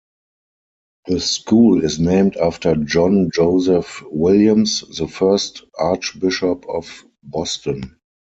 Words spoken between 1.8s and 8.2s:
is named after John Joseph Williams, the first Archbishop of Boston.